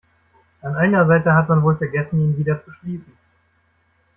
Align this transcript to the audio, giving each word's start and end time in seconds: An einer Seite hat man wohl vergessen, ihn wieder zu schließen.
An 0.63 0.75
einer 0.77 1.05
Seite 1.05 1.31
hat 1.35 1.47
man 1.47 1.61
wohl 1.61 1.77
vergessen, 1.77 2.19
ihn 2.21 2.35
wieder 2.35 2.59
zu 2.59 2.73
schließen. 2.73 3.13